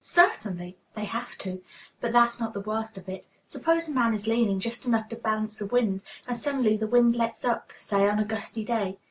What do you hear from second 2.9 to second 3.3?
of it.